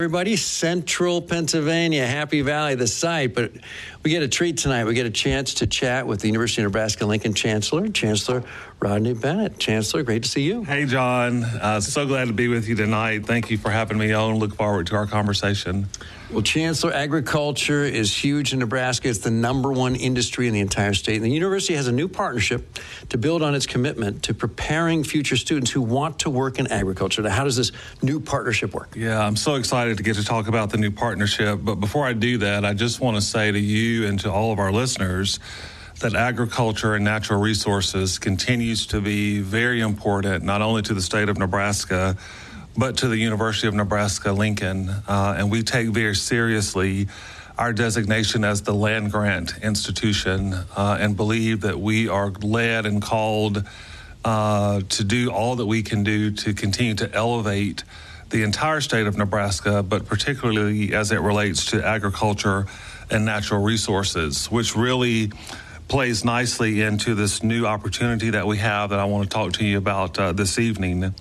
Everybody, 0.00 0.36
Central 0.36 1.20
Pennsylvania, 1.20 2.06
Happy 2.06 2.40
Valley, 2.40 2.74
the 2.74 2.86
site. 2.86 3.34
But 3.34 3.52
we 4.02 4.10
get 4.10 4.22
a 4.22 4.28
treat 4.28 4.56
tonight. 4.56 4.84
We 4.86 4.94
get 4.94 5.04
a 5.04 5.10
chance 5.10 5.52
to 5.56 5.66
chat 5.66 6.06
with 6.06 6.20
the 6.20 6.26
University 6.26 6.62
of 6.62 6.68
Nebraska 6.68 7.04
Lincoln 7.04 7.34
Chancellor, 7.34 7.86
Chancellor 7.88 8.42
Rodney 8.80 9.12
Bennett. 9.12 9.58
Chancellor, 9.58 10.02
great 10.02 10.22
to 10.22 10.28
see 10.30 10.40
you. 10.40 10.64
Hey, 10.64 10.86
John. 10.86 11.44
Uh, 11.44 11.82
so 11.82 12.06
glad 12.06 12.28
to 12.28 12.32
be 12.32 12.48
with 12.48 12.66
you 12.66 12.76
tonight. 12.76 13.26
Thank 13.26 13.50
you 13.50 13.58
for 13.58 13.68
having 13.70 13.98
me 13.98 14.10
on. 14.14 14.36
Look 14.36 14.54
forward 14.54 14.86
to 14.86 14.96
our 14.96 15.06
conversation. 15.06 15.86
Well, 16.32 16.42
Chancellor, 16.42 16.92
agriculture 16.92 17.82
is 17.82 18.16
huge 18.16 18.52
in 18.52 18.60
Nebraska. 18.60 19.08
It's 19.08 19.18
the 19.18 19.32
number 19.32 19.72
one 19.72 19.96
industry 19.96 20.46
in 20.46 20.54
the 20.54 20.60
entire 20.60 20.94
state. 20.94 21.16
And 21.16 21.24
the 21.24 21.30
university 21.30 21.74
has 21.74 21.88
a 21.88 21.92
new 21.92 22.06
partnership 22.06 22.78
to 23.08 23.18
build 23.18 23.42
on 23.42 23.56
its 23.56 23.66
commitment 23.66 24.22
to 24.24 24.34
preparing 24.34 25.02
future 25.02 25.36
students 25.36 25.72
who 25.72 25.82
want 25.82 26.20
to 26.20 26.30
work 26.30 26.60
in 26.60 26.68
agriculture. 26.68 27.22
Now, 27.22 27.30
how 27.30 27.42
does 27.42 27.56
this 27.56 27.72
new 28.00 28.20
partnership 28.20 28.72
work? 28.74 28.94
Yeah, 28.94 29.18
I'm 29.18 29.34
so 29.34 29.56
excited 29.56 29.96
to 29.96 30.04
get 30.04 30.14
to 30.16 30.24
talk 30.24 30.46
about 30.46 30.70
the 30.70 30.78
new 30.78 30.92
partnership. 30.92 31.58
But 31.64 31.76
before 31.76 32.06
I 32.06 32.12
do 32.12 32.38
that, 32.38 32.64
I 32.64 32.74
just 32.74 33.00
want 33.00 33.16
to 33.16 33.22
say 33.22 33.50
to 33.50 33.58
you 33.58 34.06
and 34.06 34.20
to 34.20 34.30
all 34.30 34.52
of 34.52 34.60
our 34.60 34.70
listeners, 34.70 35.40
that 35.98 36.14
agriculture 36.14 36.94
and 36.94 37.04
natural 37.04 37.40
resources 37.40 38.20
continues 38.20 38.86
to 38.86 39.00
be 39.00 39.40
very 39.40 39.80
important, 39.80 40.44
not 40.44 40.62
only 40.62 40.82
to 40.82 40.94
the 40.94 41.02
state 41.02 41.28
of 41.28 41.38
Nebraska, 41.38 42.16
but 42.80 42.96
to 42.96 43.08
the 43.08 43.18
University 43.18 43.68
of 43.68 43.74
Nebraska 43.74 44.32
Lincoln. 44.32 44.88
Uh, 45.06 45.34
and 45.36 45.50
we 45.50 45.62
take 45.62 45.88
very 45.88 46.14
seriously 46.14 47.08
our 47.58 47.74
designation 47.74 48.42
as 48.42 48.62
the 48.62 48.72
land 48.72 49.12
grant 49.12 49.52
institution 49.62 50.54
uh, 50.54 50.96
and 50.98 51.14
believe 51.14 51.60
that 51.60 51.78
we 51.78 52.08
are 52.08 52.30
led 52.30 52.86
and 52.86 53.02
called 53.02 53.68
uh, 54.24 54.80
to 54.88 55.04
do 55.04 55.30
all 55.30 55.56
that 55.56 55.66
we 55.66 55.82
can 55.82 56.02
do 56.02 56.30
to 56.30 56.54
continue 56.54 56.94
to 56.94 57.12
elevate 57.14 57.84
the 58.30 58.44
entire 58.44 58.80
state 58.80 59.06
of 59.06 59.18
Nebraska, 59.18 59.82
but 59.82 60.06
particularly 60.06 60.94
as 60.94 61.12
it 61.12 61.20
relates 61.20 61.66
to 61.66 61.86
agriculture 61.86 62.64
and 63.10 63.26
natural 63.26 63.60
resources, 63.60 64.50
which 64.50 64.74
really 64.74 65.30
plays 65.88 66.24
nicely 66.24 66.80
into 66.80 67.14
this 67.14 67.42
new 67.42 67.66
opportunity 67.66 68.30
that 68.30 68.46
we 68.46 68.56
have 68.56 68.88
that 68.88 69.00
I 69.00 69.04
want 69.04 69.28
to 69.28 69.34
talk 69.34 69.52
to 69.54 69.66
you 69.66 69.76
about 69.76 70.18
uh, 70.18 70.32
this 70.32 70.58
evening. 70.58 71.14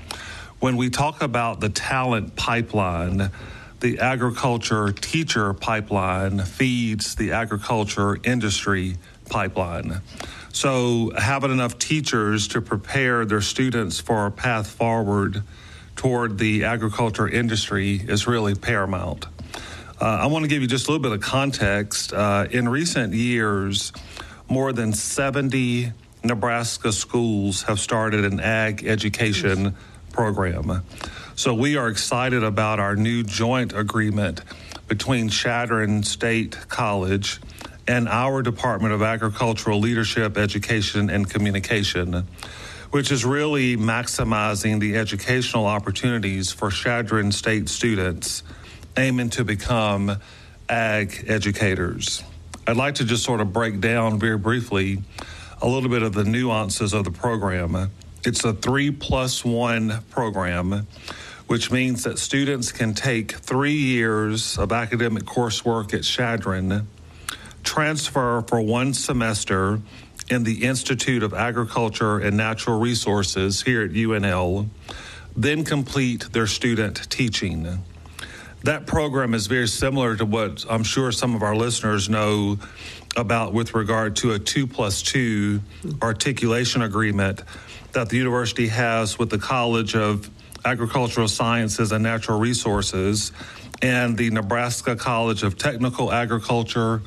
When 0.60 0.76
we 0.76 0.90
talk 0.90 1.22
about 1.22 1.62
the 1.62 1.70
talent 1.70 2.36
pipeline, 2.36 3.32
the 3.80 4.00
agriculture 4.00 4.92
teacher 4.92 5.54
pipeline 5.54 6.40
feeds 6.40 7.16
the 7.16 7.32
agriculture 7.32 8.18
industry 8.26 8.98
pipeline. 9.30 10.02
So, 10.52 11.14
having 11.18 11.52
enough 11.52 11.80
teachers 11.80 12.50
to 12.50 12.62
prepare 12.62 13.24
their 13.24 13.40
students 13.40 14.02
for 14.02 14.26
a 14.26 14.32
path 14.32 14.68
forward 14.68 15.44
toward 15.96 16.38
the 16.38 16.66
agriculture 16.66 17.30
industry 17.30 17.96
is 17.96 18.28
really 18.28 18.54
paramount. 18.54 19.28
Uh, 20.02 20.06
I 20.06 20.26
want 20.26 20.44
to 20.44 20.50
give 20.50 20.62
you 20.62 20.68
just 20.68 20.90
a 20.90 20.92
little 20.92 21.04
bit 21.04 21.14
of 21.14 21.22
context. 21.22 22.12
Uh, 22.12 22.48
in 22.52 22.68
recent 22.68 23.14
years, 23.14 23.94
more 24.50 24.74
than 24.74 24.92
70 24.92 25.94
Nebraska 26.22 26.92
schools 26.92 27.64
have 27.64 27.80
started 27.80 28.26
an 28.26 28.42
ag 28.42 28.86
education 28.86 29.74
program. 30.12 30.84
So 31.36 31.54
we 31.54 31.78
are 31.78 31.88
excited 31.88 32.44
about 32.44 32.80
our 32.80 32.96
new 32.96 33.24
joint 33.24 33.74
agreement 33.74 34.42
between 34.88 35.30
Chadron 35.30 36.04
State 36.04 36.58
College 36.68 37.40
and 37.88 38.10
our 38.10 38.42
Department 38.42 38.94
of 38.94 39.02
Agricultural 39.02 39.80
Leadership, 39.80 40.38
Education, 40.38 41.10
and 41.10 41.30
Communication, 41.30 42.28
which 42.92 43.12
is 43.12 43.24
really 43.24 43.78
maximizing 43.78 44.80
the 44.80 44.96
educational 44.96 45.66
opportunities 45.66 46.52
for 46.52 46.70
Chadron 46.70 47.32
State 47.32 47.70
students 47.70 48.44
aiming 48.98 49.30
to 49.30 49.44
become 49.44 50.18
ag 50.68 51.26
educators. 51.28 52.24
I'd 52.68 52.78
like 52.78 52.96
to 52.96 53.06
just 53.06 53.24
sort 53.24 53.42
of 53.42 53.54
break 53.54 53.80
down 53.80 54.20
very 54.20 54.38
briefly 54.38 55.02
a 55.62 55.68
little 55.68 55.90
bit 55.90 56.04
of 56.04 56.14
the 56.14 56.24
nuances 56.24 56.94
of 56.94 57.06
the 57.06 57.12
program. 57.12 57.92
It's 58.26 58.44
a 58.44 58.52
three 58.52 58.92
plus 58.92 59.46
one 59.46 60.04
program, 60.10 60.88
which 61.48 61.72
means 61.72 62.04
that 62.04 62.20
students 62.20 62.74
can 62.74 62.94
take 62.94 63.32
three 63.32 63.78
years 63.78 64.58
of 64.58 64.74
academic 64.74 65.24
coursework 65.24 65.94
at 65.94 66.04
Chadron, 66.04 66.88
transfer 67.64 68.44
for 68.46 68.60
one 68.60 68.94
semester 68.94 69.80
in 70.30 70.44
the 70.44 70.66
Institute 70.66 71.24
of 71.24 71.34
Agriculture 71.34 72.20
and 72.20 72.36
Natural 72.36 72.78
Resources 72.78 73.62
here 73.62 73.84
at 73.84 73.92
UNL, 73.92 74.68
then 75.36 75.64
complete 75.64 76.32
their 76.34 76.48
student 76.48 77.10
teaching 77.10 77.82
that 78.64 78.86
program 78.86 79.34
is 79.34 79.48
very 79.48 79.68
similar 79.68 80.16
to 80.16 80.26
what 80.26 80.66
I'm 80.70 80.84
sure 80.84 81.12
some 81.12 81.36
of 81.36 81.44
our 81.44 81.56
listeners 81.56 82.10
know 82.10 82.58
about 83.16 83.54
with 83.54 83.74
regard 83.74 84.16
to 84.18 84.34
a 84.34 84.40
two 84.40 84.68
plus 84.68 85.02
two 85.02 85.62
articulation 86.02 86.82
agreement 86.82 87.42
that 87.94 88.10
the 88.10 88.18
university 88.18 88.68
has 88.68 89.18
with 89.18 89.30
the 89.30 89.40
College 89.40 89.96
of 89.96 90.30
Agricultural 90.66 91.28
Sciences 91.28 91.92
and 91.92 92.04
Natural 92.04 92.40
Resources 92.40 93.32
and 93.82 94.18
the 94.18 94.30
Nebraska 94.30 94.96
College 94.96 95.44
of 95.44 95.58
Technical 95.58 96.12
Agriculture, 96.12 97.02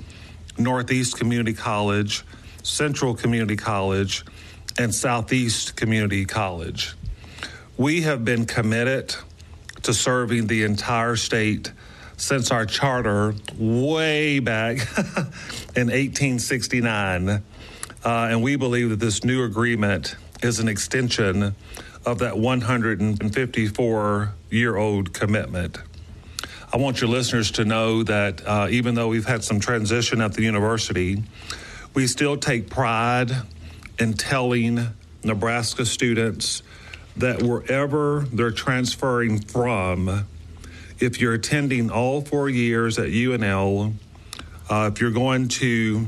Northeast 0.58 1.18
Community 1.18 1.52
College, 1.52 2.24
Central 2.62 3.14
Community 3.14 3.56
College, 3.56 4.24
and 4.78 4.94
Southeast 4.94 5.76
Community 5.76 6.24
College. 6.24 6.94
We 7.76 8.02
have 8.02 8.24
been 8.24 8.46
committed 8.46 9.14
to 9.82 9.94
serving 9.94 10.46
the 10.46 10.64
entire 10.64 11.16
state 11.16 11.72
since 12.16 12.50
our 12.50 12.66
charter 12.66 13.34
way 13.56 14.38
back 14.38 14.76
in 15.76 15.88
1869. 15.88 17.28
Uh, 17.28 17.40
and 18.04 18.42
we 18.42 18.56
believe 18.56 18.90
that 18.90 19.00
this 19.00 19.24
new 19.24 19.44
agreement 19.44 20.16
is 20.42 20.58
an 20.58 20.68
extension 20.68 21.54
of 22.04 22.18
that 22.18 22.38
154 22.38 24.34
year 24.50 24.76
old 24.76 25.12
commitment. 25.12 25.78
I 26.72 26.78
want 26.78 27.00
your 27.00 27.10
listeners 27.10 27.50
to 27.52 27.64
know 27.64 28.02
that 28.04 28.46
uh, 28.46 28.68
even 28.70 28.94
though 28.94 29.08
we've 29.08 29.26
had 29.26 29.44
some 29.44 29.60
transition 29.60 30.20
at 30.20 30.32
the 30.34 30.42
university, 30.42 31.22
we 31.94 32.06
still 32.06 32.36
take 32.36 32.70
pride 32.70 33.30
in 33.98 34.14
telling 34.14 34.88
Nebraska 35.22 35.84
students 35.84 36.62
that 37.16 37.42
wherever 37.42 38.26
they're 38.32 38.50
transferring 38.50 39.40
from, 39.40 40.26
if 40.98 41.20
you're 41.20 41.34
attending 41.34 41.90
all 41.90 42.20
four 42.20 42.48
years 42.48 42.98
at 42.98 43.06
UNL, 43.08 43.94
uh, 44.70 44.90
if 44.92 45.00
you're 45.00 45.10
going 45.10 45.48
to, 45.48 46.06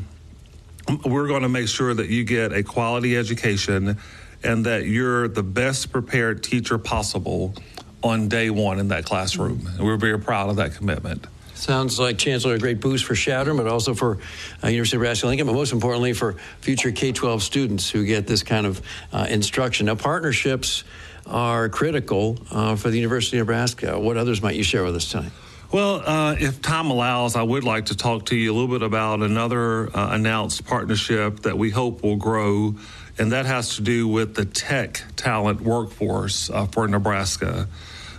we're 1.04 1.28
going 1.28 1.42
to 1.42 1.48
make 1.48 1.68
sure 1.68 1.92
that 1.92 2.08
you 2.08 2.24
get 2.24 2.52
a 2.52 2.62
quality 2.62 3.16
education 3.16 3.98
and 4.42 4.66
that 4.66 4.86
you're 4.86 5.28
the 5.28 5.42
best 5.42 5.90
prepared 5.90 6.42
teacher 6.42 6.78
possible 6.78 7.54
on 8.02 8.28
day 8.28 8.50
one 8.50 8.78
in 8.78 8.88
that 8.88 9.04
classroom. 9.04 9.66
And 9.66 9.84
we're 9.84 9.96
very 9.96 10.18
proud 10.18 10.50
of 10.50 10.56
that 10.56 10.74
commitment. 10.74 11.26
Sounds 11.64 11.98
like 11.98 12.18
Chancellor 12.18 12.56
a 12.56 12.58
great 12.58 12.78
boost 12.78 13.06
for 13.06 13.14
Chadron, 13.14 13.56
but 13.56 13.66
also 13.66 13.94
for 13.94 14.18
uh, 14.62 14.68
University 14.68 14.98
of 14.98 15.00
Nebraska 15.00 15.26
Lincoln, 15.28 15.46
but 15.46 15.54
most 15.54 15.72
importantly 15.72 16.12
for 16.12 16.34
future 16.60 16.92
K-12 16.92 17.40
students 17.40 17.88
who 17.88 18.04
get 18.04 18.26
this 18.26 18.42
kind 18.42 18.66
of 18.66 18.82
uh, 19.14 19.26
instruction. 19.30 19.86
Now, 19.86 19.94
partnerships 19.94 20.84
are 21.24 21.70
critical 21.70 22.36
uh, 22.50 22.76
for 22.76 22.90
the 22.90 22.98
University 22.98 23.38
of 23.38 23.46
Nebraska. 23.46 23.98
What 23.98 24.18
others 24.18 24.42
might 24.42 24.56
you 24.56 24.62
share 24.62 24.84
with 24.84 24.94
us 24.94 25.10
tonight? 25.10 25.32
Well, 25.72 26.02
uh, 26.06 26.36
if 26.38 26.60
time 26.60 26.90
allows, 26.90 27.34
I 27.34 27.42
would 27.42 27.64
like 27.64 27.86
to 27.86 27.96
talk 27.96 28.26
to 28.26 28.36
you 28.36 28.52
a 28.52 28.54
little 28.54 28.68
bit 28.68 28.82
about 28.82 29.22
another 29.22 29.88
uh, 29.96 30.10
announced 30.10 30.66
partnership 30.66 31.40
that 31.40 31.56
we 31.56 31.70
hope 31.70 32.02
will 32.02 32.16
grow, 32.16 32.74
and 33.16 33.32
that 33.32 33.46
has 33.46 33.76
to 33.76 33.80
do 33.80 34.06
with 34.06 34.34
the 34.34 34.44
tech 34.44 35.00
talent 35.16 35.62
workforce 35.62 36.50
uh, 36.50 36.66
for 36.66 36.86
Nebraska. 36.86 37.68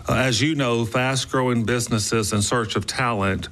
As 0.07 0.39
you 0.39 0.53
know, 0.53 0.85
fast 0.85 1.31
growing 1.31 1.63
businesses 1.63 2.31
in 2.31 2.43
search 2.43 2.75
of 2.75 2.85
talent 2.85 3.49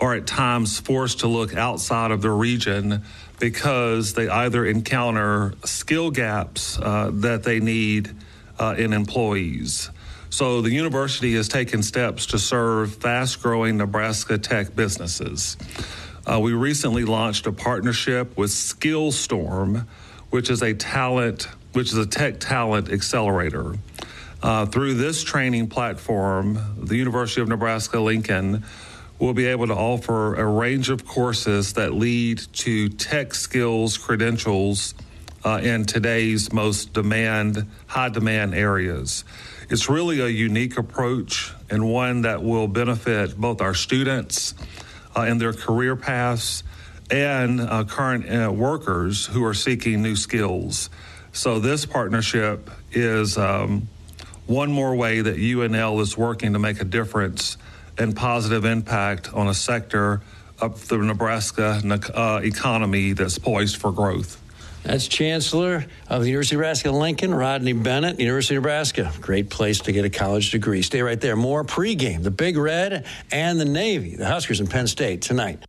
are 0.00 0.14
at 0.14 0.28
times 0.28 0.78
forced 0.78 1.20
to 1.20 1.26
look 1.26 1.56
outside 1.56 2.12
of 2.12 2.22
their 2.22 2.34
region 2.34 3.02
because 3.40 4.14
they 4.14 4.28
either 4.28 4.64
encounter 4.64 5.54
skill 5.64 6.12
gaps 6.12 6.78
uh, 6.78 7.10
that 7.14 7.42
they 7.42 7.58
need 7.58 8.14
uh, 8.60 8.76
in 8.78 8.92
employees. 8.92 9.90
So 10.30 10.60
the 10.60 10.70
university 10.70 11.34
has 11.34 11.48
taken 11.48 11.82
steps 11.82 12.26
to 12.26 12.38
serve 12.38 12.94
fast 12.94 13.42
growing 13.42 13.76
Nebraska 13.78 14.38
tech 14.38 14.76
businesses. 14.76 15.56
Uh, 16.24 16.38
we 16.38 16.52
recently 16.52 17.04
launched 17.04 17.46
a 17.46 17.52
partnership 17.52 18.36
with 18.36 18.50
SkillStorm, 18.50 19.86
which 20.30 20.48
is 20.48 20.62
a 20.62 20.74
talent, 20.74 21.48
which 21.72 21.88
is 21.88 21.98
a 21.98 22.06
tech 22.06 22.38
talent 22.38 22.88
accelerator. 22.88 23.74
Uh, 24.40 24.66
through 24.66 24.94
this 24.94 25.24
training 25.24 25.68
platform, 25.68 26.58
the 26.76 26.96
University 26.96 27.40
of 27.40 27.48
Nebraska 27.48 27.98
Lincoln 27.98 28.64
will 29.18 29.34
be 29.34 29.46
able 29.46 29.66
to 29.66 29.74
offer 29.74 30.36
a 30.36 30.46
range 30.46 30.90
of 30.90 31.04
courses 31.04 31.72
that 31.72 31.92
lead 31.92 32.38
to 32.52 32.88
tech 32.88 33.34
skills 33.34 33.98
credentials 33.98 34.94
uh, 35.44 35.60
in 35.62 35.84
today's 35.84 36.52
most 36.52 36.92
demand, 36.92 37.66
high 37.88 38.08
demand 38.08 38.54
areas. 38.54 39.24
It's 39.70 39.88
really 39.88 40.20
a 40.20 40.28
unique 40.28 40.78
approach 40.78 41.52
and 41.68 41.90
one 41.90 42.22
that 42.22 42.42
will 42.42 42.68
benefit 42.68 43.36
both 43.36 43.60
our 43.60 43.74
students 43.74 44.54
uh, 45.16 45.22
in 45.22 45.38
their 45.38 45.52
career 45.52 45.96
paths 45.96 46.62
and 47.10 47.60
uh, 47.60 47.84
current 47.84 48.24
uh, 48.30 48.52
workers 48.52 49.26
who 49.26 49.44
are 49.44 49.54
seeking 49.54 50.00
new 50.00 50.14
skills. 50.14 50.90
So, 51.32 51.58
this 51.58 51.86
partnership 51.86 52.70
is 52.92 53.36
um, 53.36 53.88
one 54.48 54.72
more 54.72 54.96
way 54.96 55.20
that 55.20 55.36
UNL 55.36 56.00
is 56.00 56.16
working 56.16 56.54
to 56.54 56.58
make 56.58 56.80
a 56.80 56.84
difference 56.84 57.56
and 57.98 58.16
positive 58.16 58.64
impact 58.64 59.32
on 59.32 59.46
a 59.46 59.54
sector 59.54 60.22
of 60.60 60.88
the 60.88 60.98
Nebraska 60.98 61.80
uh, 62.14 62.40
economy 62.42 63.12
that's 63.12 63.38
poised 63.38 63.76
for 63.76 63.92
growth. 63.92 64.42
That's 64.84 65.06
Chancellor 65.06 65.84
of 66.08 66.22
the 66.22 66.28
University 66.28 66.56
of 66.56 66.60
Nebraska 66.60 66.90
Lincoln, 66.90 67.34
Rodney 67.34 67.74
Bennett, 67.74 68.18
University 68.18 68.56
of 68.56 68.62
Nebraska. 68.62 69.12
Great 69.20 69.50
place 69.50 69.80
to 69.80 69.92
get 69.92 70.04
a 70.04 70.10
college 70.10 70.50
degree. 70.50 70.82
Stay 70.82 71.02
right 71.02 71.20
there. 71.20 71.36
More 71.36 71.62
pregame, 71.62 72.22
the 72.22 72.30
Big 72.30 72.56
Red 72.56 73.04
and 73.30 73.60
the 73.60 73.66
Navy, 73.66 74.16
the 74.16 74.26
Huskers 74.26 74.60
and 74.60 74.70
Penn 74.70 74.86
State 74.86 75.20
tonight 75.20 75.67